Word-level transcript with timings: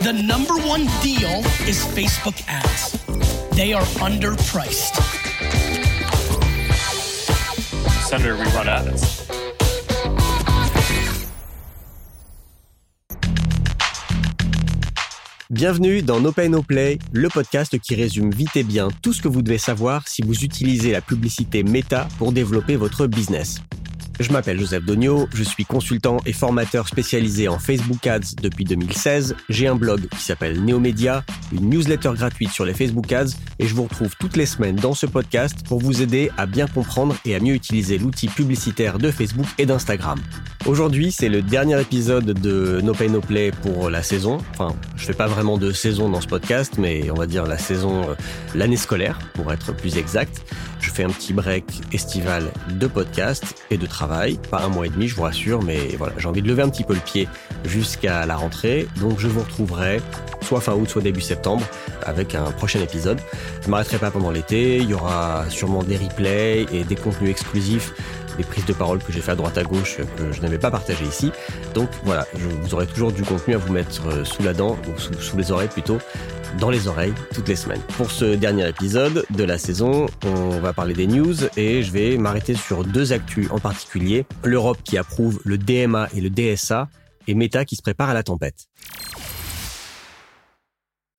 The 0.00 0.14
number 0.14 0.54
one 0.66 0.86
deal 1.02 1.44
is 1.68 1.84
Facebook 1.84 2.42
ads. 2.48 2.96
They 3.54 3.74
are 3.74 3.84
underpriced. 4.00 4.96
Senator, 8.08 8.34
we 8.34 8.44
run 8.56 8.66
ads. 8.66 9.28
Bienvenue 15.50 16.00
dans 16.00 16.18
No 16.20 16.32
Pay 16.32 16.48
No 16.48 16.62
Play, 16.62 16.98
le 17.12 17.28
podcast 17.28 17.78
qui 17.78 17.94
résume 17.94 18.30
vite 18.30 18.56
et 18.56 18.62
bien 18.62 18.88
tout 19.02 19.12
ce 19.12 19.20
que 19.20 19.28
vous 19.28 19.42
devez 19.42 19.58
savoir 19.58 20.08
si 20.08 20.22
vous 20.22 20.44
utilisez 20.44 20.92
la 20.92 21.02
publicité 21.02 21.62
Meta 21.62 22.08
pour 22.16 22.32
développer 22.32 22.76
votre 22.76 23.06
business. 23.06 23.60
Je 24.20 24.30
m'appelle 24.32 24.60
Joseph 24.60 24.84
Dogno, 24.84 25.30
je 25.32 25.42
suis 25.42 25.64
consultant 25.64 26.18
et 26.26 26.34
formateur 26.34 26.86
spécialisé 26.86 27.48
en 27.48 27.58
Facebook 27.58 28.06
Ads 28.06 28.34
depuis 28.42 28.64
2016. 28.66 29.34
J'ai 29.48 29.66
un 29.66 29.76
blog 29.76 30.08
qui 30.10 30.20
s'appelle 30.20 30.62
Neomedia, 30.62 31.24
une 31.52 31.70
newsletter 31.70 32.10
gratuite 32.16 32.50
sur 32.50 32.66
les 32.66 32.74
Facebook 32.74 33.10
Ads 33.10 33.30
et 33.58 33.66
je 33.66 33.74
vous 33.74 33.84
retrouve 33.84 34.14
toutes 34.20 34.36
les 34.36 34.44
semaines 34.44 34.76
dans 34.76 34.92
ce 34.92 35.06
podcast 35.06 35.64
pour 35.66 35.80
vous 35.80 36.02
aider 36.02 36.30
à 36.36 36.44
bien 36.44 36.66
comprendre 36.66 37.16
et 37.24 37.34
à 37.34 37.40
mieux 37.40 37.54
utiliser 37.54 37.96
l'outil 37.96 38.28
publicitaire 38.28 38.98
de 38.98 39.10
Facebook 39.10 39.46
et 39.56 39.64
d'Instagram. 39.64 40.20
Aujourd'hui, 40.66 41.12
c'est 41.12 41.30
le 41.30 41.40
dernier 41.40 41.80
épisode 41.80 42.26
de 42.26 42.82
No 42.82 42.92
Pay 42.92 43.08
No 43.08 43.22
Play 43.22 43.52
pour 43.62 43.88
la 43.88 44.02
saison. 44.02 44.36
Enfin, 44.52 44.76
je 44.96 45.06
fais 45.06 45.14
pas 45.14 45.28
vraiment 45.28 45.56
de 45.56 45.72
saison 45.72 46.10
dans 46.10 46.20
ce 46.20 46.28
podcast, 46.28 46.74
mais 46.76 47.10
on 47.10 47.14
va 47.14 47.26
dire 47.26 47.46
la 47.46 47.56
saison, 47.56 48.10
euh, 48.10 48.14
l'année 48.54 48.76
scolaire, 48.76 49.18
pour 49.32 49.50
être 49.50 49.74
plus 49.74 49.96
exact. 49.96 50.44
Je 50.80 50.90
fais 50.90 51.04
un 51.04 51.10
petit 51.10 51.32
break 51.32 51.64
estival 51.92 52.50
de 52.70 52.86
podcast 52.86 53.44
et 53.70 53.76
de 53.76 53.86
travail. 53.86 54.38
Pas 54.50 54.62
un 54.62 54.68
mois 54.68 54.86
et 54.86 54.88
demi, 54.88 55.08
je 55.08 55.14
vous 55.14 55.22
rassure, 55.22 55.62
mais 55.62 55.96
voilà, 55.98 56.14
j'ai 56.18 56.26
envie 56.26 56.42
de 56.42 56.48
lever 56.48 56.62
un 56.62 56.68
petit 56.68 56.84
peu 56.84 56.94
le 56.94 57.00
pied 57.00 57.28
jusqu'à 57.64 58.26
la 58.26 58.36
rentrée. 58.36 58.88
Donc 59.00 59.18
je 59.18 59.28
vous 59.28 59.40
retrouverai 59.40 60.00
soit 60.42 60.60
fin 60.60 60.74
août, 60.74 60.88
soit 60.88 61.02
début 61.02 61.20
septembre 61.20 61.64
avec 62.02 62.34
un 62.34 62.50
prochain 62.52 62.80
épisode. 62.80 63.20
Je 63.62 63.68
m'arrêterai 63.68 63.98
pas 63.98 64.10
pendant 64.10 64.30
l'été. 64.30 64.78
Il 64.78 64.88
y 64.88 64.94
aura 64.94 65.44
sûrement 65.48 65.82
des 65.82 65.96
replays 65.96 66.66
et 66.72 66.84
des 66.84 66.96
contenus 66.96 67.30
exclusifs 67.30 67.92
des 68.36 68.44
prises 68.44 68.64
de 68.64 68.72
parole 68.72 69.00
que 69.00 69.12
j'ai 69.12 69.20
fait 69.20 69.32
à 69.32 69.34
droite 69.34 69.58
à 69.58 69.62
gauche 69.62 69.98
que 70.16 70.32
je 70.32 70.40
n'avais 70.40 70.58
pas 70.58 70.70
partagé 70.70 71.04
ici. 71.04 71.30
Donc 71.74 71.88
voilà, 72.04 72.26
vous 72.34 72.74
aurez 72.74 72.86
toujours 72.86 73.12
du 73.12 73.22
contenu 73.22 73.54
à 73.54 73.58
vous 73.58 73.72
mettre 73.72 74.08
euh, 74.08 74.24
sous 74.24 74.42
la 74.42 74.54
dent, 74.54 74.78
ou 74.88 74.98
sous 74.98 75.36
les 75.36 75.52
oreilles 75.52 75.68
plutôt, 75.68 75.98
dans 76.58 76.70
les 76.70 76.88
oreilles 76.88 77.14
toutes 77.34 77.48
les 77.48 77.56
semaines. 77.56 77.82
Pour 77.96 78.10
ce 78.10 78.34
dernier 78.34 78.68
épisode 78.68 79.24
de 79.30 79.44
la 79.44 79.58
saison, 79.58 80.06
on 80.24 80.58
va 80.60 80.72
parler 80.72 80.94
des 80.94 81.06
news 81.06 81.34
et 81.56 81.82
je 81.82 81.92
vais 81.92 82.16
m'arrêter 82.16 82.54
sur 82.54 82.84
deux 82.84 83.12
actus 83.12 83.50
en 83.50 83.58
particulier. 83.58 84.26
L'Europe 84.44 84.78
qui 84.82 84.98
approuve 84.98 85.40
le 85.44 85.58
DMA 85.58 86.08
et 86.14 86.20
le 86.20 86.30
DSA 86.30 86.88
et 87.26 87.34
Meta 87.34 87.64
qui 87.64 87.76
se 87.76 87.82
prépare 87.82 88.10
à 88.10 88.14
la 88.14 88.22
tempête. 88.22 88.66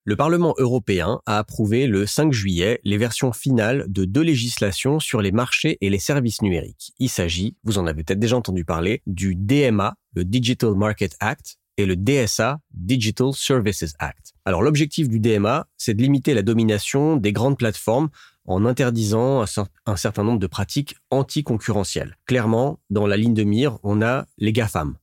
Le 0.04 0.16
Parlement 0.16 0.56
européen 0.58 1.22
a 1.28 1.38
approuvé 1.38 1.86
le 1.86 2.08
5 2.08 2.34
juillet 2.34 2.80
les 2.84 2.98
versions 2.98 3.32
finales 3.32 3.86
de 3.88 4.04
deux 4.04 4.24
législations 4.24 5.00
sur 5.00 5.22
les 5.22 5.32
marchés 5.32 5.78
et 5.80 5.92
les 5.92 6.00
services 6.00 6.42
numériques. 6.42 6.92
Il 6.98 7.08
s'agit, 7.08 7.56
vous 7.64 7.78
en 7.78 7.86
avez 7.86 8.04
peut-être 8.04 8.20
déjà 8.20 8.36
entendu 8.36 8.66
parler, 8.66 9.04
du 9.06 9.36
DMA, 9.36 9.94
le 10.16 10.26
Digital 10.26 10.74
Market 10.74 11.16
Act, 11.20 11.58
le 11.86 11.96
DSA, 11.96 12.60
Digital 12.74 13.34
Services 13.34 13.94
Act. 14.00 14.34
Alors 14.46 14.62
l'objectif 14.62 15.08
du 15.08 15.20
DMA, 15.20 15.68
c'est 15.78 15.94
de 15.94 16.02
limiter 16.02 16.34
la 16.34 16.42
domination 16.42 17.18
des 17.18 17.34
grandes 17.34 17.58
plateformes 17.58 18.10
en 18.46 18.66
interdisant 18.66 19.46
un 19.86 19.96
certain 19.96 20.24
nombre 20.24 20.40
de 20.40 20.48
pratiques 20.48 20.96
anticoncurrentielles. 21.12 22.18
Clairement, 22.26 22.80
dans 22.90 23.06
la 23.06 23.18
ligne 23.18 23.36
de 23.36 23.44
mire, 23.44 23.78
on 23.84 24.02
a 24.02 24.26
les 24.38 24.52
GAFAM. 24.52 24.96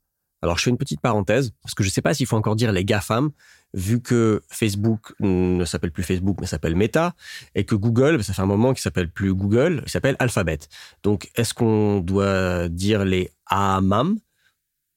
Alors 0.42 0.58
je 0.58 0.64
fais 0.64 0.70
une 0.70 0.78
petite 0.78 1.00
parenthèse, 1.00 1.52
parce 1.62 1.74
que 1.74 1.82
je 1.82 1.88
ne 1.88 1.92
sais 1.92 2.02
pas 2.02 2.14
s'il 2.14 2.26
faut 2.26 2.36
encore 2.36 2.56
dire 2.56 2.72
les 2.72 2.84
GAFAM, 2.84 3.30
vu 3.74 4.00
que 4.00 4.40
Facebook 4.48 5.14
ne 5.20 5.64
s'appelle 5.64 5.90
plus 5.92 6.02
Facebook, 6.02 6.38
mais 6.40 6.46
s'appelle 6.46 6.76
Meta, 6.76 7.14
et 7.54 7.64
que 7.64 7.74
Google, 7.74 8.22
ça 8.22 8.32
fait 8.32 8.42
un 8.42 8.46
moment 8.46 8.72
qu'il 8.72 8.80
s'appelle 8.80 9.10
plus 9.10 9.34
Google, 9.34 9.82
il 9.84 9.90
s'appelle 9.90 10.16
Alphabet. 10.18 10.60
Donc 11.02 11.30
est-ce 11.34 11.54
qu'on 11.54 12.00
doit 12.00 12.68
dire 12.68 13.04
les 13.04 13.30
AMAM, 13.46 14.18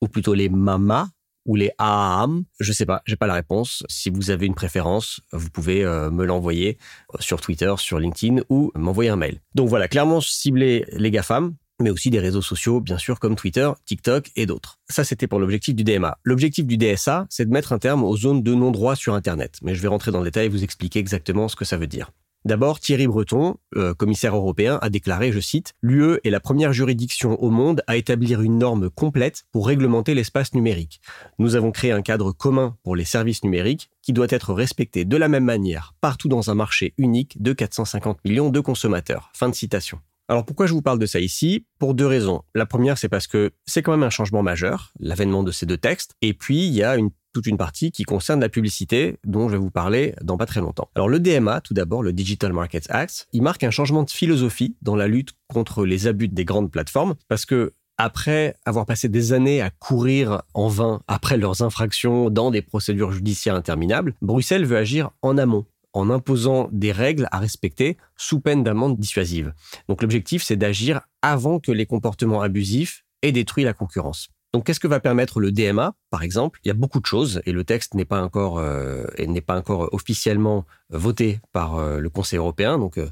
ou 0.01 0.07
plutôt 0.07 0.33
les 0.33 0.49
MAMA, 0.49 1.09
ou 1.45 1.55
les 1.55 1.71
AAM, 1.77 2.43
je 2.59 2.71
sais 2.71 2.85
pas, 2.85 3.01
j'ai 3.05 3.15
pas 3.15 3.27
la 3.27 3.33
réponse. 3.33 3.83
Si 3.89 4.09
vous 4.09 4.29
avez 4.29 4.45
une 4.45 4.55
préférence, 4.55 5.21
vous 5.31 5.49
pouvez 5.49 5.83
euh, 5.83 6.11
me 6.11 6.25
l'envoyer 6.25 6.77
euh, 7.13 7.17
sur 7.19 7.41
Twitter, 7.41 7.73
sur 7.77 7.99
LinkedIn 7.99 8.41
ou 8.49 8.71
m'envoyer 8.75 9.09
un 9.09 9.15
mail. 9.15 9.39
Donc 9.55 9.69
voilà, 9.69 9.87
clairement 9.87 10.21
cibler 10.21 10.85
les 10.91 11.11
GAFAM, 11.11 11.55
mais 11.81 11.89
aussi 11.89 12.09
des 12.09 12.19
réseaux 12.19 12.41
sociaux, 12.41 12.79
bien 12.79 12.97
sûr, 12.97 13.19
comme 13.19 13.35
Twitter, 13.35 13.69
TikTok 13.85 14.31
et 14.35 14.45
d'autres. 14.45 14.79
Ça, 14.89 15.03
c'était 15.03 15.27
pour 15.27 15.39
l'objectif 15.39 15.75
du 15.75 15.83
DMA. 15.83 16.17
L'objectif 16.23 16.65
du 16.65 16.77
DSA, 16.77 17.25
c'est 17.29 17.45
de 17.45 17.51
mettre 17.51 17.73
un 17.73 17.79
terme 17.79 18.03
aux 18.03 18.15
zones 18.15 18.43
de 18.43 18.53
non-droit 18.53 18.95
sur 18.95 19.13
Internet. 19.13 19.57
Mais 19.63 19.75
je 19.75 19.81
vais 19.81 19.87
rentrer 19.87 20.11
dans 20.11 20.19
le 20.19 20.25
détail 20.25 20.45
et 20.45 20.49
vous 20.49 20.63
expliquer 20.63 20.99
exactement 20.99 21.47
ce 21.47 21.55
que 21.55 21.65
ça 21.65 21.77
veut 21.77 21.87
dire. 21.87 22.11
D'abord, 22.43 22.79
Thierry 22.79 23.05
Breton, 23.05 23.57
euh, 23.75 23.93
commissaire 23.93 24.35
européen, 24.35 24.79
a 24.81 24.89
déclaré, 24.89 25.31
je 25.31 25.39
cite, 25.39 25.73
L'UE 25.83 26.19
est 26.23 26.31
la 26.31 26.39
première 26.39 26.73
juridiction 26.73 27.41
au 27.41 27.51
monde 27.51 27.83
à 27.85 27.97
établir 27.97 28.41
une 28.41 28.57
norme 28.57 28.89
complète 28.89 29.43
pour 29.51 29.67
réglementer 29.67 30.15
l'espace 30.15 30.55
numérique. 30.55 31.01
Nous 31.37 31.55
avons 31.55 31.71
créé 31.71 31.91
un 31.91 32.01
cadre 32.01 32.31
commun 32.31 32.77
pour 32.83 32.95
les 32.95 33.05
services 33.05 33.43
numériques 33.43 33.91
qui 34.01 34.11
doit 34.11 34.27
être 34.29 34.53
respecté 34.53 35.05
de 35.05 35.17
la 35.17 35.27
même 35.27 35.45
manière 35.45 35.93
partout 36.01 36.29
dans 36.29 36.49
un 36.49 36.55
marché 36.55 36.95
unique 36.97 37.39
de 37.41 37.53
450 37.53 38.17
millions 38.25 38.49
de 38.49 38.59
consommateurs. 38.59 39.29
Fin 39.33 39.49
de 39.49 39.55
citation. 39.55 39.99
Alors 40.31 40.45
pourquoi 40.45 40.65
je 40.65 40.73
vous 40.73 40.81
parle 40.81 40.97
de 40.97 41.05
ça 41.05 41.19
ici? 41.19 41.65
Pour 41.77 41.93
deux 41.93 42.07
raisons. 42.07 42.43
La 42.55 42.65
première, 42.65 42.97
c'est 42.97 43.09
parce 43.09 43.27
que 43.27 43.51
c'est 43.65 43.81
quand 43.81 43.91
même 43.91 44.03
un 44.03 44.09
changement 44.09 44.41
majeur, 44.41 44.93
l'avènement 44.99 45.43
de 45.43 45.51
ces 45.51 45.65
deux 45.65 45.77
textes. 45.77 46.15
Et 46.21 46.33
puis, 46.33 46.65
il 46.65 46.73
y 46.73 46.83
a 46.83 46.95
une 46.95 47.11
toute 47.33 47.47
une 47.47 47.57
partie 47.57 47.91
qui 47.91 48.03
concerne 48.03 48.39
la 48.39 48.49
publicité 48.49 49.17
dont 49.25 49.47
je 49.47 49.53
vais 49.53 49.59
vous 49.59 49.71
parler 49.71 50.13
dans 50.21 50.37
pas 50.37 50.45
très 50.45 50.61
longtemps. 50.61 50.89
Alors 50.95 51.09
le 51.09 51.19
DMA, 51.19 51.61
tout 51.61 51.73
d'abord, 51.73 52.03
le 52.03 52.13
Digital 52.13 52.53
Markets 52.53 52.89
Act, 52.89 53.27
il 53.33 53.41
marque 53.41 53.63
un 53.63 53.71
changement 53.71 54.03
de 54.03 54.11
philosophie 54.11 54.75
dans 54.81 54.95
la 54.95 55.07
lutte 55.07 55.33
contre 55.47 55.85
les 55.85 56.07
abus 56.07 56.27
des 56.27 56.45
grandes 56.45 56.71
plateformes 56.71 57.15
parce 57.27 57.45
que 57.45 57.73
après 57.97 58.55
avoir 58.65 58.85
passé 58.85 59.09
des 59.09 59.31
années 59.31 59.61
à 59.61 59.69
courir 59.69 60.41
en 60.53 60.67
vain 60.67 61.01
après 61.07 61.37
leurs 61.37 61.61
infractions 61.61 62.29
dans 62.29 62.49
des 62.49 62.61
procédures 62.61 63.11
judiciaires 63.11 63.55
interminables, 63.55 64.15
Bruxelles 64.21 64.65
veut 64.65 64.77
agir 64.77 65.11
en 65.21 65.37
amont 65.37 65.65
en 65.93 66.09
imposant 66.09 66.69
des 66.71 66.91
règles 66.91 67.27
à 67.31 67.39
respecter 67.39 67.97
sous 68.17 68.39
peine 68.39 68.63
d'amende 68.63 68.97
dissuasive. 68.97 69.53
Donc 69.89 70.01
l'objectif, 70.01 70.43
c'est 70.43 70.55
d'agir 70.55 71.01
avant 71.21 71.59
que 71.59 71.71
les 71.71 71.85
comportements 71.85 72.41
abusifs 72.41 73.03
aient 73.21 73.31
détruit 73.31 73.63
la 73.63 73.73
concurrence. 73.73 74.29
Donc, 74.53 74.65
qu'est-ce 74.65 74.81
que 74.81 74.87
va 74.87 74.99
permettre 74.99 75.39
le 75.39 75.51
DMA, 75.51 75.93
par 76.09 76.23
exemple? 76.23 76.59
Il 76.65 76.67
y 76.67 76.71
a 76.71 76.73
beaucoup 76.73 76.99
de 76.99 77.05
choses 77.05 77.41
et 77.45 77.53
le 77.53 77.63
texte 77.63 77.93
n'est 77.93 78.05
pas 78.05 78.21
encore 78.21 78.59
euh, 78.59 79.05
n'est 79.17 79.39
pas 79.39 79.55
encore 79.55 79.93
officiellement 79.93 80.65
voté 80.89 81.39
par 81.53 81.77
euh, 81.77 81.99
le 81.99 82.09
Conseil 82.09 82.37
européen. 82.37 82.77
Donc, 82.77 82.97
euh, 82.97 83.07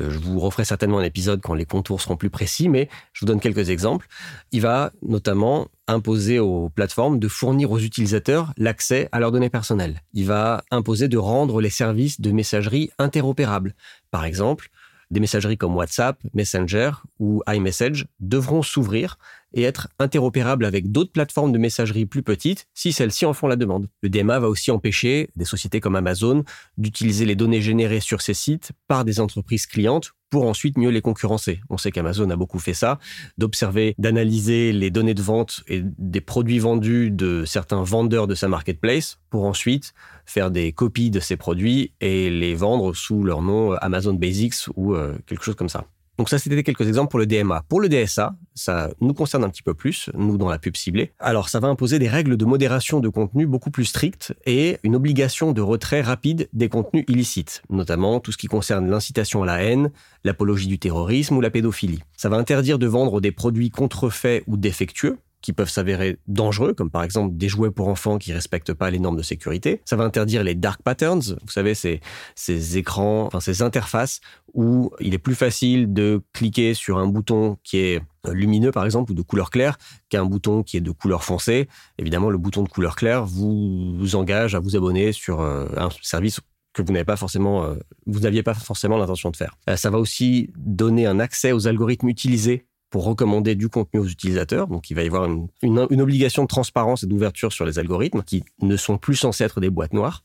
je 0.00 0.18
vous 0.18 0.40
referai 0.40 0.64
certainement 0.64 0.98
un 0.98 1.04
épisode 1.04 1.40
quand 1.42 1.54
les 1.54 1.64
contours 1.64 2.00
seront 2.00 2.16
plus 2.16 2.30
précis, 2.30 2.68
mais 2.68 2.88
je 3.12 3.20
vous 3.20 3.26
donne 3.26 3.38
quelques 3.38 3.70
exemples. 3.70 4.08
Il 4.50 4.62
va 4.62 4.90
notamment 5.02 5.68
imposer 5.86 6.40
aux 6.40 6.70
plateformes 6.70 7.20
de 7.20 7.28
fournir 7.28 7.70
aux 7.70 7.78
utilisateurs 7.78 8.52
l'accès 8.56 9.08
à 9.12 9.20
leurs 9.20 9.30
données 9.30 9.50
personnelles. 9.50 10.02
Il 10.12 10.26
va 10.26 10.64
imposer 10.72 11.06
de 11.06 11.18
rendre 11.18 11.60
les 11.60 11.70
services 11.70 12.20
de 12.20 12.32
messagerie 12.32 12.90
interopérables. 12.98 13.76
Par 14.10 14.24
exemple, 14.24 14.70
des 15.10 15.20
messageries 15.20 15.58
comme 15.58 15.76
WhatsApp, 15.76 16.18
Messenger 16.34 16.92
ou 17.18 17.42
iMessage 17.48 18.06
devront 18.20 18.62
s'ouvrir 18.62 19.18
et 19.54 19.62
être 19.62 19.88
interopérables 19.98 20.64
avec 20.64 20.90
d'autres 20.92 21.12
plateformes 21.12 21.52
de 21.52 21.58
messagerie 21.58 22.06
plus 22.06 22.22
petites 22.22 22.66
si 22.74 22.92
celles-ci 22.92 23.26
en 23.26 23.32
font 23.32 23.46
la 23.46 23.56
demande. 23.56 23.88
Le 24.02 24.08
DMA 24.08 24.38
va 24.38 24.48
aussi 24.48 24.70
empêcher 24.70 25.30
des 25.36 25.44
sociétés 25.44 25.80
comme 25.80 25.96
Amazon 25.96 26.44
d'utiliser 26.78 27.24
les 27.24 27.36
données 27.36 27.60
générées 27.60 28.00
sur 28.00 28.22
ces 28.22 28.34
sites 28.34 28.72
par 28.88 29.04
des 29.04 29.20
entreprises 29.20 29.66
clientes 29.66 30.12
pour 30.30 30.46
ensuite 30.46 30.78
mieux 30.78 30.90
les 30.90 31.02
concurrencer. 31.02 31.60
On 31.68 31.76
sait 31.76 31.90
qu'Amazon 31.90 32.30
a 32.30 32.36
beaucoup 32.36 32.60
fait 32.60 32.74
ça, 32.74 32.98
d'observer, 33.36 33.94
d'analyser 33.98 34.72
les 34.72 34.90
données 34.90 35.14
de 35.14 35.22
vente 35.22 35.62
et 35.66 35.82
des 35.82 36.20
produits 36.20 36.60
vendus 36.60 37.10
de 37.10 37.44
certains 37.44 37.82
vendeurs 37.82 38.28
de 38.28 38.36
sa 38.36 38.46
marketplace 38.46 39.18
pour 39.28 39.44
ensuite 39.44 39.92
faire 40.24 40.52
des 40.52 40.72
copies 40.72 41.10
de 41.10 41.20
ces 41.20 41.36
produits 41.36 41.92
et 42.00 42.30
les 42.30 42.54
vendre 42.54 42.94
sous 42.94 43.24
leur 43.24 43.42
nom 43.42 43.72
Amazon 43.72 44.14
Basics 44.14 44.68
ou 44.76 44.94
euh, 44.94 45.18
quelque 45.26 45.42
chose 45.42 45.56
comme 45.56 45.68
ça. 45.68 45.86
Donc 46.20 46.28
ça, 46.28 46.38
c'était 46.38 46.62
quelques 46.62 46.86
exemples 46.86 47.10
pour 47.10 47.18
le 47.18 47.24
DMA. 47.24 47.64
Pour 47.66 47.80
le 47.80 47.88
DSA, 47.88 48.34
ça 48.54 48.90
nous 49.00 49.14
concerne 49.14 49.42
un 49.42 49.48
petit 49.48 49.62
peu 49.62 49.72
plus, 49.72 50.10
nous 50.12 50.36
dans 50.36 50.50
la 50.50 50.58
pub 50.58 50.76
ciblée. 50.76 51.12
Alors 51.18 51.48
ça 51.48 51.60
va 51.60 51.68
imposer 51.68 51.98
des 51.98 52.08
règles 52.08 52.36
de 52.36 52.44
modération 52.44 53.00
de 53.00 53.08
contenu 53.08 53.46
beaucoup 53.46 53.70
plus 53.70 53.86
strictes 53.86 54.34
et 54.44 54.76
une 54.82 54.94
obligation 54.94 55.52
de 55.52 55.62
retrait 55.62 56.02
rapide 56.02 56.50
des 56.52 56.68
contenus 56.68 57.06
illicites, 57.08 57.62
notamment 57.70 58.20
tout 58.20 58.32
ce 58.32 58.36
qui 58.36 58.48
concerne 58.48 58.90
l'incitation 58.90 59.44
à 59.44 59.46
la 59.46 59.62
haine, 59.62 59.92
l'apologie 60.22 60.66
du 60.66 60.78
terrorisme 60.78 61.38
ou 61.38 61.40
la 61.40 61.48
pédophilie. 61.48 62.00
Ça 62.18 62.28
va 62.28 62.36
interdire 62.36 62.78
de 62.78 62.86
vendre 62.86 63.22
des 63.22 63.32
produits 63.32 63.70
contrefaits 63.70 64.44
ou 64.46 64.58
défectueux, 64.58 65.16
qui 65.42 65.52
peuvent 65.52 65.70
s'avérer 65.70 66.18
dangereux, 66.26 66.74
comme 66.74 66.90
par 66.90 67.02
exemple 67.02 67.36
des 67.36 67.48
jouets 67.48 67.70
pour 67.70 67.88
enfants 67.88 68.18
qui 68.18 68.32
respectent 68.32 68.74
pas 68.74 68.90
les 68.90 68.98
normes 68.98 69.16
de 69.16 69.22
sécurité. 69.22 69.80
Ça 69.84 69.96
va 69.96 70.04
interdire 70.04 70.44
les 70.44 70.54
dark 70.54 70.82
patterns, 70.82 71.22
vous 71.42 71.50
savez, 71.50 71.74
ces, 71.74 72.00
ces 72.34 72.78
écrans, 72.78 73.26
enfin 73.26 73.40
ces 73.40 73.62
interfaces 73.62 74.20
où 74.54 74.90
il 75.00 75.14
est 75.14 75.18
plus 75.18 75.34
facile 75.34 75.92
de 75.92 76.22
cliquer 76.32 76.74
sur 76.74 76.98
un 76.98 77.06
bouton 77.06 77.56
qui 77.62 77.78
est 77.78 78.00
lumineux 78.28 78.70
par 78.70 78.84
exemple 78.84 79.12
ou 79.12 79.14
de 79.14 79.22
couleur 79.22 79.50
claire 79.50 79.78
qu'un 80.08 80.24
bouton 80.24 80.62
qui 80.62 80.76
est 80.76 80.80
de 80.80 80.90
couleur 80.90 81.24
foncée. 81.24 81.68
Évidemment, 81.98 82.30
le 82.30 82.38
bouton 82.38 82.62
de 82.62 82.68
couleur 82.68 82.96
claire 82.96 83.24
vous, 83.24 84.14
engage 84.14 84.54
à 84.54 84.60
vous 84.60 84.76
abonner 84.76 85.12
sur 85.12 85.40
euh, 85.40 85.66
un 85.76 85.88
service 86.02 86.40
que 86.72 86.82
vous 86.82 86.92
n'avez 86.92 87.04
pas 87.04 87.16
forcément, 87.16 87.64
euh, 87.64 87.76
vous 88.06 88.20
n'aviez 88.20 88.42
pas 88.42 88.54
forcément 88.54 88.96
l'intention 88.96 89.30
de 89.30 89.36
faire. 89.36 89.56
Euh, 89.68 89.76
ça 89.76 89.90
va 89.90 89.98
aussi 89.98 90.50
donner 90.56 91.06
un 91.06 91.18
accès 91.18 91.52
aux 91.52 91.66
algorithmes 91.66 92.08
utilisés 92.08 92.66
pour 92.90 93.04
recommander 93.04 93.54
du 93.54 93.68
contenu 93.68 94.00
aux 94.00 94.06
utilisateurs. 94.06 94.66
Donc, 94.66 94.90
il 94.90 94.94
va 94.94 95.02
y 95.02 95.06
avoir 95.06 95.28
une, 95.62 96.00
obligation 96.00 96.42
de 96.42 96.48
transparence 96.48 97.04
et 97.04 97.06
d'ouverture 97.06 97.52
sur 97.52 97.64
les 97.64 97.78
algorithmes 97.78 98.22
qui 98.22 98.44
ne 98.60 98.76
sont 98.76 98.98
plus 98.98 99.14
censés 99.14 99.44
être 99.44 99.60
des 99.60 99.70
boîtes 99.70 99.92
noires. 99.92 100.24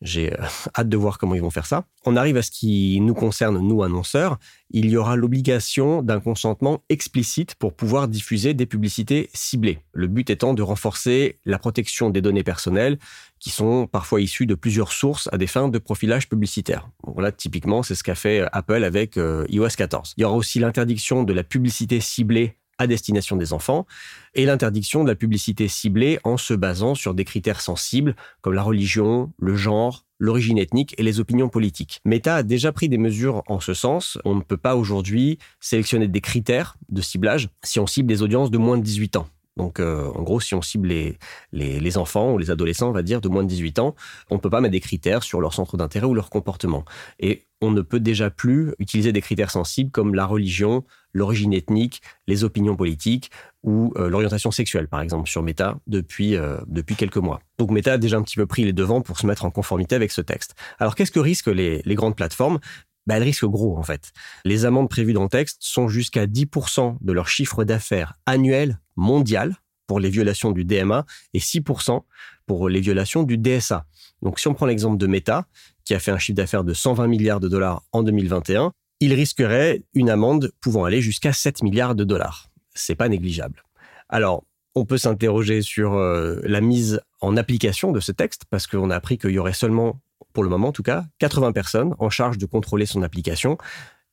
J'ai 0.00 0.32
euh, 0.32 0.44
hâte 0.78 0.88
de 0.88 0.96
voir 0.96 1.18
comment 1.18 1.34
ils 1.34 1.42
vont 1.42 1.50
faire 1.50 1.66
ça. 1.66 1.84
On 2.06 2.16
arrive 2.16 2.36
à 2.36 2.42
ce 2.42 2.50
qui 2.50 3.00
nous 3.00 3.14
concerne, 3.14 3.58
nous 3.58 3.82
annonceurs. 3.82 4.38
Il 4.70 4.90
y 4.90 4.96
aura 4.96 5.16
l'obligation 5.16 6.02
d'un 6.02 6.20
consentement 6.20 6.82
explicite 6.88 7.54
pour 7.56 7.74
pouvoir 7.74 8.08
diffuser 8.08 8.54
des 8.54 8.66
publicités 8.66 9.30
ciblées. 9.34 9.80
Le 9.92 10.06
but 10.06 10.30
étant 10.30 10.54
de 10.54 10.62
renforcer 10.62 11.38
la 11.44 11.58
protection 11.58 12.10
des 12.10 12.20
données 12.20 12.42
personnelles 12.44 12.98
qui 13.44 13.50
sont 13.50 13.86
parfois 13.86 14.22
issues 14.22 14.46
de 14.46 14.54
plusieurs 14.54 14.90
sources 14.90 15.28
à 15.30 15.36
des 15.36 15.46
fins 15.46 15.68
de 15.68 15.78
profilage 15.78 16.30
publicitaire. 16.30 16.88
Voilà, 17.02 17.30
typiquement, 17.30 17.82
c'est 17.82 17.94
ce 17.94 18.02
qu'a 18.02 18.14
fait 18.14 18.40
euh, 18.40 18.48
Apple 18.52 18.82
avec 18.84 19.18
euh, 19.18 19.44
iOS 19.50 19.68
14. 19.76 20.14
Il 20.16 20.22
y 20.22 20.24
aura 20.24 20.34
aussi 20.34 20.60
l'interdiction 20.60 21.24
de 21.24 21.32
la 21.34 21.44
publicité 21.44 22.00
ciblée 22.04 22.56
à 22.78 22.86
destination 22.86 23.36
des 23.36 23.52
enfants 23.52 23.86
et 24.34 24.46
l'interdiction 24.46 25.04
de 25.04 25.08
la 25.08 25.14
publicité 25.14 25.68
ciblée 25.68 26.18
en 26.24 26.36
se 26.36 26.54
basant 26.54 26.94
sur 26.94 27.14
des 27.14 27.24
critères 27.24 27.60
sensibles 27.60 28.16
comme 28.42 28.54
la 28.54 28.62
religion, 28.62 29.32
le 29.38 29.54
genre, 29.54 30.04
l'origine 30.18 30.58
ethnique 30.58 30.94
et 30.98 31.02
les 31.02 31.20
opinions 31.20 31.48
politiques. 31.48 32.00
Meta 32.04 32.36
a 32.36 32.42
déjà 32.42 32.72
pris 32.72 32.88
des 32.88 32.98
mesures 32.98 33.42
en 33.46 33.60
ce 33.60 33.74
sens. 33.74 34.18
On 34.24 34.34
ne 34.34 34.42
peut 34.42 34.56
pas 34.56 34.76
aujourd'hui 34.76 35.38
sélectionner 35.60 36.08
des 36.08 36.20
critères 36.20 36.76
de 36.88 37.02
ciblage 37.02 37.48
si 37.62 37.78
on 37.80 37.86
cible 37.86 38.08
des 38.08 38.22
audiences 38.22 38.50
de 38.50 38.58
moins 38.58 38.78
de 38.78 38.82
18 38.82 39.16
ans. 39.16 39.28
Donc, 39.56 39.78
euh, 39.78 40.10
en 40.14 40.22
gros, 40.22 40.40
si 40.40 40.54
on 40.56 40.62
cible 40.62 40.88
les, 40.88 41.18
les, 41.52 41.96
enfants 41.96 42.32
ou 42.32 42.38
les 42.38 42.50
adolescents, 42.50 42.88
on 42.88 42.92
va 42.92 43.02
dire, 43.02 43.20
de 43.20 43.28
moins 43.28 43.44
de 43.44 43.48
18 43.48 43.78
ans, 43.78 43.94
on 44.30 44.34
ne 44.34 44.40
peut 44.40 44.50
pas 44.50 44.60
mettre 44.60 44.72
des 44.72 44.80
critères 44.80 45.22
sur 45.22 45.40
leur 45.40 45.54
centre 45.54 45.76
d'intérêt 45.76 46.06
ou 46.06 46.14
leur 46.14 46.28
comportement. 46.28 46.84
Et 47.20 47.44
on 47.64 47.70
ne 47.70 47.82
peut 47.82 48.00
déjà 48.00 48.30
plus 48.30 48.74
utiliser 48.78 49.12
des 49.12 49.20
critères 49.20 49.50
sensibles 49.50 49.90
comme 49.90 50.14
la 50.14 50.26
religion, 50.26 50.84
l'origine 51.12 51.52
ethnique, 51.52 52.02
les 52.26 52.44
opinions 52.44 52.76
politiques 52.76 53.30
ou 53.62 53.92
euh, 53.96 54.08
l'orientation 54.08 54.50
sexuelle, 54.50 54.88
par 54.88 55.00
exemple, 55.00 55.28
sur 55.28 55.42
Meta 55.42 55.78
depuis, 55.86 56.36
euh, 56.36 56.58
depuis 56.66 56.96
quelques 56.96 57.16
mois. 57.16 57.40
Donc 57.58 57.70
Meta 57.70 57.94
a 57.94 57.98
déjà 57.98 58.16
un 58.18 58.22
petit 58.22 58.36
peu 58.36 58.46
pris 58.46 58.64
les 58.64 58.72
devants 58.72 59.00
pour 59.00 59.18
se 59.18 59.26
mettre 59.26 59.44
en 59.44 59.50
conformité 59.50 59.94
avec 59.94 60.12
ce 60.12 60.20
texte. 60.20 60.54
Alors 60.78 60.94
qu'est-ce 60.94 61.12
que 61.12 61.20
risquent 61.20 61.48
les, 61.48 61.82
les 61.84 61.94
grandes 61.94 62.16
plateformes? 62.16 62.58
Bah, 63.06 63.16
elles 63.16 63.22
risquent 63.22 63.46
gros 63.46 63.76
en 63.76 63.82
fait. 63.82 64.12
Les 64.44 64.64
amendes 64.64 64.88
prévues 64.88 65.12
dans 65.12 65.24
le 65.24 65.28
texte 65.28 65.58
sont 65.60 65.88
jusqu'à 65.88 66.26
10% 66.26 66.98
de 67.00 67.12
leur 67.12 67.28
chiffre 67.28 67.64
d'affaires 67.64 68.14
annuel 68.26 68.80
mondial 68.96 69.56
pour 69.86 70.00
les 70.00 70.08
violations 70.10 70.52
du 70.52 70.64
DMA 70.64 71.04
et 71.34 71.38
6% 71.38 72.02
pour 72.46 72.68
les 72.68 72.80
violations 72.80 73.22
du 73.22 73.38
DSA. 73.38 73.86
Donc 74.22 74.38
si 74.38 74.48
on 74.48 74.54
prend 74.54 74.66
l'exemple 74.66 74.96
de 74.96 75.06
Meta, 75.06 75.46
qui 75.84 75.94
a 75.94 75.98
fait 75.98 76.10
un 76.10 76.18
chiffre 76.18 76.36
d'affaires 76.36 76.64
de 76.64 76.74
120 76.74 77.06
milliards 77.06 77.40
de 77.40 77.48
dollars 77.48 77.82
en 77.92 78.02
2021, 78.02 78.72
il 79.00 79.12
risquerait 79.12 79.82
une 79.94 80.10
amende 80.10 80.52
pouvant 80.60 80.84
aller 80.84 81.00
jusqu'à 81.00 81.32
7 81.32 81.62
milliards 81.62 81.94
de 81.94 82.04
dollars. 82.04 82.48
C'est 82.74 82.94
pas 82.94 83.08
négligeable. 83.08 83.62
Alors, 84.08 84.44
on 84.74 84.84
peut 84.84 84.98
s'interroger 84.98 85.62
sur 85.62 85.94
euh, 85.94 86.40
la 86.42 86.60
mise 86.60 87.00
en 87.20 87.36
application 87.36 87.92
de 87.92 88.00
ce 88.00 88.12
texte 88.12 88.42
parce 88.50 88.66
qu'on 88.66 88.90
a 88.90 88.96
appris 88.96 89.18
qu'il 89.18 89.30
y 89.30 89.38
aurait 89.38 89.52
seulement 89.52 90.00
pour 90.32 90.42
le 90.42 90.50
moment 90.50 90.68
en 90.68 90.72
tout 90.72 90.82
cas, 90.82 91.04
80 91.18 91.52
personnes 91.52 91.94
en 91.98 92.10
charge 92.10 92.38
de 92.38 92.46
contrôler 92.46 92.86
son 92.86 93.02
application, 93.02 93.56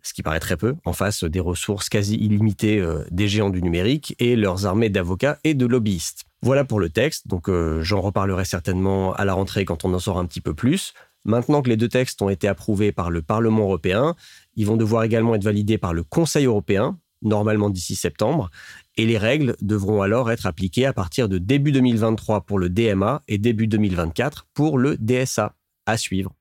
ce 0.03 0.13
qui 0.13 0.23
paraît 0.23 0.39
très 0.39 0.57
peu, 0.57 0.75
en 0.85 0.93
face 0.93 1.23
des 1.23 1.39
ressources 1.39 1.89
quasi 1.89 2.15
illimitées 2.15 2.79
euh, 2.79 3.03
des 3.11 3.27
géants 3.27 3.49
du 3.49 3.61
numérique 3.61 4.15
et 4.19 4.35
leurs 4.35 4.65
armées 4.65 4.89
d'avocats 4.89 5.39
et 5.43 5.53
de 5.53 5.65
lobbyistes. 5.65 6.25
Voilà 6.41 6.63
pour 6.63 6.79
le 6.79 6.89
texte, 6.89 7.27
donc 7.27 7.49
euh, 7.49 7.81
j'en 7.83 8.01
reparlerai 8.01 8.45
certainement 8.45 9.13
à 9.13 9.25
la 9.25 9.33
rentrée 9.33 9.65
quand 9.65 9.85
on 9.85 9.93
en 9.93 9.99
saura 9.99 10.21
un 10.21 10.25
petit 10.25 10.41
peu 10.41 10.53
plus. 10.53 10.93
Maintenant 11.23 11.61
que 11.61 11.69
les 11.69 11.77
deux 11.77 11.87
textes 11.87 12.21
ont 12.21 12.29
été 12.29 12.47
approuvés 12.47 12.91
par 12.91 13.11
le 13.11 13.21
Parlement 13.21 13.63
européen, 13.63 14.15
ils 14.55 14.65
vont 14.65 14.77
devoir 14.77 15.03
également 15.03 15.35
être 15.35 15.43
validés 15.43 15.77
par 15.77 15.93
le 15.93 16.03
Conseil 16.03 16.45
européen, 16.45 16.97
normalement 17.21 17.69
d'ici 17.69 17.95
septembre, 17.95 18.49
et 18.97 19.05
les 19.05 19.17
règles 19.17 19.55
devront 19.61 20.01
alors 20.01 20.31
être 20.31 20.45
appliquées 20.45 20.85
à 20.85 20.93
partir 20.93 21.29
de 21.29 21.37
début 21.37 21.71
2023 21.71 22.41
pour 22.41 22.59
le 22.59 22.69
DMA 22.69 23.21
et 23.27 23.37
début 23.37 23.67
2024 23.67 24.47
pour 24.53 24.77
le 24.77 24.97
DSA 24.97 25.53
à 25.85 25.97
suivre. 25.97 26.33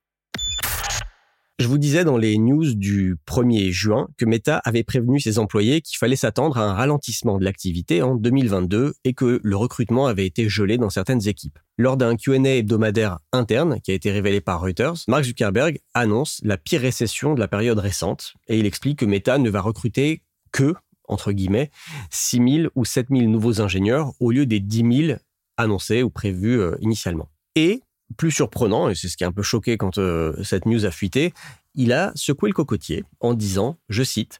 Je 1.60 1.68
vous 1.68 1.76
disais 1.76 2.04
dans 2.04 2.16
les 2.16 2.38
news 2.38 2.74
du 2.74 3.18
1er 3.26 3.70
juin 3.70 4.08
que 4.16 4.24
Meta 4.24 4.62
avait 4.64 4.82
prévenu 4.82 5.20
ses 5.20 5.38
employés 5.38 5.82
qu'il 5.82 5.98
fallait 5.98 6.16
s'attendre 6.16 6.56
à 6.56 6.62
un 6.62 6.72
ralentissement 6.72 7.36
de 7.36 7.44
l'activité 7.44 8.00
en 8.00 8.14
2022 8.14 8.94
et 9.04 9.12
que 9.12 9.40
le 9.42 9.56
recrutement 9.56 10.06
avait 10.06 10.24
été 10.24 10.48
gelé 10.48 10.78
dans 10.78 10.88
certaines 10.88 11.28
équipes. 11.28 11.58
Lors 11.76 11.98
d'un 11.98 12.16
Q&A 12.16 12.56
hebdomadaire 12.56 13.18
interne 13.34 13.78
qui 13.82 13.90
a 13.90 13.94
été 13.94 14.10
révélé 14.10 14.40
par 14.40 14.62
Reuters, 14.62 15.04
Mark 15.06 15.24
Zuckerberg 15.24 15.80
annonce 15.92 16.40
la 16.44 16.56
pire 16.56 16.80
récession 16.80 17.34
de 17.34 17.40
la 17.40 17.46
période 17.46 17.78
récente 17.78 18.32
et 18.48 18.58
il 18.58 18.64
explique 18.64 19.00
que 19.00 19.04
Meta 19.04 19.36
ne 19.36 19.50
va 19.50 19.60
recruter 19.60 20.22
que, 20.52 20.72
entre 21.08 21.30
guillemets, 21.30 21.70
6 22.08 22.36
000 22.62 22.68
ou 22.74 22.86
7 22.86 23.08
000 23.10 23.24
nouveaux 23.24 23.60
ingénieurs 23.60 24.14
au 24.18 24.30
lieu 24.30 24.46
des 24.46 24.60
10 24.60 25.08
000 25.08 25.18
annoncés 25.58 26.02
ou 26.02 26.08
prévus 26.08 26.58
euh, 26.58 26.76
initialement. 26.80 27.28
Et 27.54 27.82
plus 28.16 28.30
surprenant, 28.30 28.88
et 28.88 28.94
c'est 28.94 29.08
ce 29.08 29.16
qui 29.16 29.24
a 29.24 29.28
un 29.28 29.32
peu 29.32 29.42
choqué 29.42 29.76
quand 29.76 29.98
euh, 29.98 30.42
cette 30.42 30.66
news 30.66 30.84
a 30.84 30.90
fuité, 30.90 31.32
il 31.74 31.92
a 31.92 32.12
secoué 32.14 32.48
le 32.48 32.54
cocotier 32.54 33.04
en 33.20 33.34
disant, 33.34 33.78
je 33.88 34.02
cite, 34.02 34.38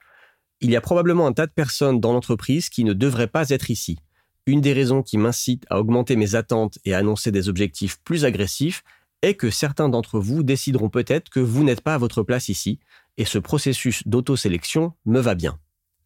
Il 0.61 0.71
y 0.71 0.77
a 0.77 0.81
probablement 0.81 1.27
un 1.27 1.33
tas 1.33 1.47
de 1.47 1.53
personnes 1.53 2.01
dans 2.01 2.13
l'entreprise 2.13 2.69
qui 2.69 2.85
ne 2.85 2.93
devraient 2.93 3.27
pas 3.27 3.49
être 3.51 3.71
ici. 3.71 3.99
Une 4.47 4.61
des 4.61 4.73
raisons 4.73 5.03
qui 5.03 5.17
m'incite 5.17 5.65
à 5.71 5.79
augmenter 5.79 6.17
mes 6.17 6.35
attentes 6.35 6.79
et 6.85 6.95
à 6.95 6.99
annoncer 6.99 7.31
des 7.31 7.49
objectifs 7.49 7.99
plus 8.03 8.25
agressifs 8.25 8.83
est 9.23 9.35
que 9.35 9.51
certains 9.51 9.89
d'entre 9.89 10.19
vous 10.19 10.43
décideront 10.43 10.89
peut-être 10.89 11.29
que 11.29 11.41
vous 11.41 11.65
n'êtes 11.65 11.83
pas 11.83 11.95
à 11.95 11.99
votre 11.99 12.23
place 12.23 12.49
ici, 12.49 12.79
et 13.17 13.25
ce 13.25 13.39
processus 13.39 14.07
d'autosélection 14.07 14.95
me 15.05 15.21
va 15.21 15.35
bien. 15.35 15.59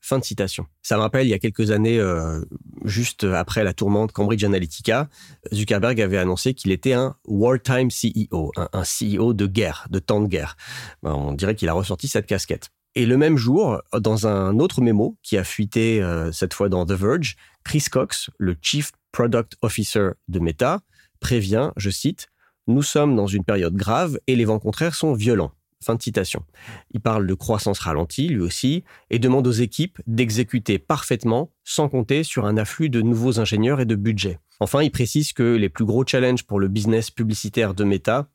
Fin 0.06 0.18
de 0.18 0.24
citation. 0.24 0.66
Ça 0.82 0.96
me 0.96 1.00
rappelle, 1.00 1.26
il 1.26 1.30
y 1.30 1.32
a 1.34 1.38
quelques 1.38 1.70
années, 1.70 1.98
euh, 1.98 2.44
juste 2.84 3.24
après 3.24 3.64
la 3.64 3.72
tourmente 3.72 4.12
Cambridge 4.12 4.44
Analytica, 4.44 5.08
Zuckerberg 5.50 5.98
avait 5.98 6.18
annoncé 6.18 6.52
qu'il 6.52 6.72
était 6.72 6.92
un 6.92 7.16
wartime 7.26 7.88
CEO, 7.88 8.52
un, 8.54 8.82
CEO 8.82 9.32
de 9.32 9.46
guerre, 9.46 9.86
de 9.88 9.98
temps 10.00 10.20
de 10.20 10.26
guerre. 10.26 10.58
Ben, 11.02 11.14
on 11.14 11.32
dirait 11.32 11.54
qu'il 11.54 11.70
a 11.70 11.72
ressorti 11.72 12.06
cette 12.06 12.26
casquette. 12.26 12.68
Et 12.94 13.06
le 13.06 13.16
même 13.16 13.38
jour, 13.38 13.80
dans 13.98 14.26
un 14.26 14.58
autre 14.58 14.82
mémo 14.82 15.16
qui 15.22 15.38
a 15.38 15.42
fuité 15.42 16.02
euh, 16.02 16.30
cette 16.32 16.52
fois 16.52 16.68
dans 16.68 16.84
The 16.84 16.92
Verge, 16.92 17.36
Chris 17.64 17.86
Cox, 17.90 18.28
le 18.36 18.56
Chief 18.60 18.92
Product 19.10 19.56
Officer 19.62 20.10
de 20.28 20.38
Meta, 20.38 20.80
prévient, 21.18 21.70
je 21.78 21.88
cite, 21.88 22.26
Nous 22.66 22.82
sommes 22.82 23.16
dans 23.16 23.26
une 23.26 23.42
période 23.42 23.74
grave 23.74 24.18
et 24.26 24.36
les 24.36 24.44
vents 24.44 24.58
contraires 24.58 24.96
sont 24.96 25.14
violents. 25.14 25.52
Fin 25.84 25.96
de 25.96 26.02
citation. 26.02 26.44
Il 26.92 27.00
parle 27.00 27.26
de 27.26 27.34
croissance 27.34 27.78
ralentie, 27.78 28.28
lui 28.28 28.40
aussi, 28.40 28.84
et 29.10 29.18
demande 29.18 29.46
aux 29.46 29.52
équipes 29.52 30.00
d'exécuter 30.06 30.78
parfaitement, 30.78 31.50
sans 31.62 31.90
compter 31.90 32.24
sur 32.24 32.46
un 32.46 32.56
afflux 32.56 32.88
de 32.88 33.02
nouveaux 33.02 33.38
ingénieurs 33.38 33.80
et 33.80 33.84
de 33.84 33.94
budget. 33.94 34.38
Enfin, 34.60 34.82
il 34.82 34.90
précise 34.90 35.34
que 35.34 35.42
les 35.42 35.68
plus 35.68 35.84
gros 35.84 36.06
challenges 36.06 36.44
pour 36.44 36.58
le 36.58 36.68
business 36.68 37.10
publicitaire 37.10 37.74
de 37.74 37.84
Meta 37.84 38.28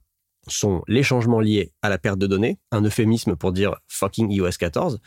sont 0.48 0.84
les 0.88 1.02
changements 1.02 1.40
liés 1.40 1.74
à 1.82 1.90
la 1.90 1.98
perte 1.98 2.20
de 2.20 2.28
données, 2.28 2.60
un 2.72 2.82
euphémisme 2.84 3.36
pour 3.36 3.52
dire 3.52 3.76
fucking 3.88 4.32
iOS 4.32 4.52
14, 4.60 5.00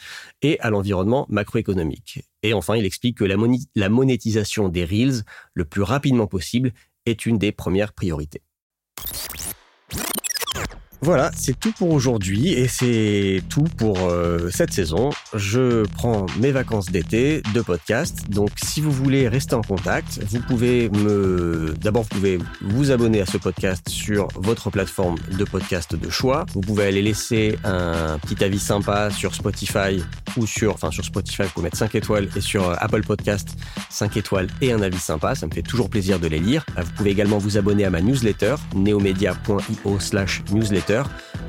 et 0.42 0.58
à 0.60 0.70
l'environnement 0.70 1.26
macroéconomique. 1.28 2.22
Et 2.42 2.54
enfin, 2.54 2.76
il 2.76 2.84
explique 2.84 3.18
que 3.18 3.24
la, 3.24 3.36
la 3.76 3.88
monétisation 3.88 4.68
des 4.68 4.84
Reels 4.84 5.22
le 5.54 5.64
plus 5.64 5.82
rapidement 5.82 6.26
possible 6.26 6.72
est 7.06 7.24
une 7.24 7.38
des 7.38 7.52
premières 7.52 7.92
priorités. 7.92 8.42
Voilà, 11.04 11.32
c'est 11.34 11.58
tout 11.58 11.72
pour 11.72 11.90
aujourd'hui 11.90 12.52
et 12.52 12.68
c'est 12.68 13.42
tout 13.48 13.64
pour 13.76 13.98
euh, 14.08 14.50
cette 14.52 14.72
saison. 14.72 15.10
Je 15.34 15.84
prends 15.94 16.26
mes 16.38 16.52
vacances 16.52 16.92
d'été 16.92 17.42
de 17.52 17.60
podcast. 17.60 18.30
Donc 18.30 18.50
si 18.62 18.80
vous 18.80 18.92
voulez 18.92 19.26
rester 19.26 19.56
en 19.56 19.62
contact, 19.62 20.20
vous 20.28 20.38
pouvez 20.38 20.88
me 20.90 21.74
d'abord 21.80 22.04
vous 22.04 22.08
pouvez 22.10 22.38
vous 22.60 22.92
abonner 22.92 23.20
à 23.20 23.26
ce 23.26 23.36
podcast 23.36 23.88
sur 23.88 24.28
votre 24.36 24.70
plateforme 24.70 25.16
de 25.36 25.44
podcast 25.44 25.96
de 25.96 26.08
choix. 26.08 26.46
Vous 26.54 26.60
pouvez 26.60 26.84
aller 26.84 27.02
laisser 27.02 27.58
un 27.64 28.18
petit 28.20 28.44
avis 28.44 28.60
sympa 28.60 29.10
sur 29.10 29.34
Spotify 29.34 30.00
ou 30.36 30.46
sur 30.46 30.74
enfin 30.74 30.90
sur 30.90 31.04
Spotify, 31.04 31.42
vous 31.42 31.50
pouvez 31.50 31.64
mettre 31.64 31.78
5 31.78 31.94
étoiles 31.94 32.28
et 32.36 32.40
sur 32.40 32.68
euh, 32.68 32.74
Apple 32.78 33.02
Podcast 33.02 33.56
5 33.90 34.16
étoiles 34.16 34.48
et 34.60 34.72
un 34.72 34.82
avis 34.82 34.98
sympa, 34.98 35.34
ça 35.34 35.46
me 35.46 35.52
fait 35.52 35.62
toujours 35.62 35.90
plaisir 35.90 36.18
de 36.18 36.26
les 36.26 36.38
lire. 36.38 36.64
Vous 36.76 36.92
pouvez 36.96 37.10
également 37.10 37.38
vous 37.38 37.58
abonner 37.58 37.84
à 37.84 37.90
ma 37.90 38.00
newsletter 38.00 38.56
neomedia.io/newsletter 38.74 40.52
newsletter. 40.52 41.02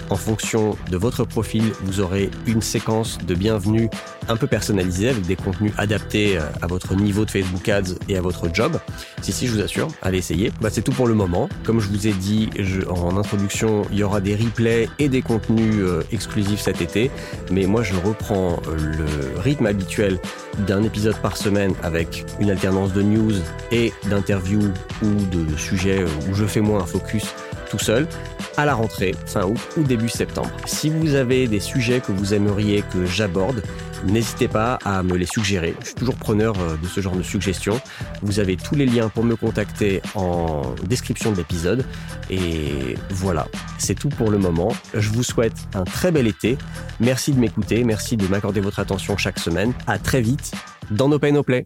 En 0.10 0.16
fonction 0.16 0.76
de 0.92 0.98
votre 0.98 1.24
profil, 1.24 1.64
vous 1.82 2.00
aurez 2.00 2.30
une 2.46 2.62
séquence 2.62 3.18
de 3.26 3.36
bienvenue 3.36 3.90
un 4.30 4.38
peu 4.38 4.48
personnalisée 4.48 5.10
avec 5.10 5.26
des 5.26 5.36
contenus 5.36 5.74
adaptés 5.78 6.38
euh, 6.38 6.42
à 6.62 6.68
votre 6.68 6.96
niveau 6.96 7.26
de 7.26 7.32
Facebook 7.32 7.68
Ads 7.68 7.96
et 8.10 8.18
à 8.18 8.22
votre 8.22 8.54
job. 8.54 8.80
Si, 9.22 9.32
si, 9.32 9.48
je 9.48 9.54
vous 9.54 9.62
assure, 9.62 9.88
allez 10.02 10.18
essayer. 10.18 10.52
Bah, 10.62 10.70
c'est 10.72 10.82
tout 10.82 10.92
pour 10.92 11.08
le 11.08 11.14
moment. 11.14 11.50
Comme 11.64 11.80
je 11.80 11.90
vous 11.90 12.08
ai 12.08 12.14
dit 12.14 12.50
en 12.90 13.18
introduction, 13.18 13.84
il 13.92 13.98
y 13.98 14.04
aura 14.04 14.22
des 14.22 14.36
replays 14.36 14.90
et 15.00 15.10
des 15.10 15.22
contenus 15.22 15.76
euh, 15.80 16.04
exclusifs 16.12 16.62
cet 16.62 16.82
été. 16.82 17.12
Mais 17.52 17.66
moi, 17.66 17.84
je 17.84 17.96
reprends 17.96 18.62
euh, 18.68 18.76
le 18.76 19.40
rythme 19.40 19.66
habituel 19.66 20.20
d'un 20.68 20.84
épisode 20.84 21.18
par 21.18 21.38
semaine 21.38 21.74
avec 21.82 22.26
une 22.40 22.52
alternance 22.52 22.94
de 22.94 23.02
news 23.02 23.34
et 23.72 23.92
d'interviews 24.10 24.72
ou 25.02 25.08
de 25.32 25.58
sujets 25.58 26.04
où 26.30 26.34
je 26.34 26.46
fais 26.46 26.62
moins 26.62 26.82
un 26.82 26.86
focus 26.86 27.34
tout 27.74 27.84
seul 27.84 28.08
à 28.56 28.66
la 28.66 28.76
rentrée, 28.76 29.16
fin 29.26 29.46
août 29.46 29.60
ou 29.78 29.82
début 29.82 30.10
septembre. 30.10 30.52
Si 30.66 30.92
vous 30.92 31.16
avez 31.16 31.48
des 31.48 31.60
sujets 31.60 32.02
que 32.02 32.12
vous 32.12 32.36
aimeriez 32.36 32.84
que 32.94 33.04
j'aborde, 33.04 33.64
n'hésitez 34.06 34.48
pas 34.48 34.78
à 34.86 35.02
me 35.02 35.18
les 35.18 35.26
suggérer. 35.26 35.74
Je 35.80 35.88
suis 35.88 35.96
toujours 35.96 36.16
preneur 36.16 36.54
euh, 36.60 36.78
de 36.78 36.88
ce 36.88 37.02
genre 37.02 37.16
de 37.16 37.24
suggestions. 37.24 37.82
Vous 38.22 38.40
avez 38.40 38.58
tous 38.58 38.76
les 38.76 38.86
liens 38.86 39.10
pour 39.10 39.24
me 39.24 39.36
contacter 39.36 40.04
en 40.14 40.76
description 40.84 41.32
de 41.32 41.38
l'épisode. 41.38 41.84
Et 42.30 42.96
voilà, 43.10 43.48
c'est 43.80 43.96
tout 43.96 44.10
pour 44.10 44.30
le 44.30 44.38
moment. 44.38 44.72
Je 44.94 45.10
vous 45.10 45.24
souhaite 45.24 45.58
un 45.74 45.84
très 45.84 46.12
bel 46.12 46.28
été. 46.28 46.60
Merci 47.00 47.32
de 47.32 47.40
m'écouter, 47.40 47.84
merci 47.84 48.18
de 48.18 48.28
m'accorder 48.28 48.62
votre 48.62 48.80
attention 48.80 49.18
chaque 49.18 49.40
semaine. 49.40 49.74
À 49.88 49.98
très 49.98 50.22
vite 50.22 50.52
dans 50.92 51.10
No 51.10 51.18
Pay 51.18 51.32
No 51.32 51.42
Play. 51.42 51.66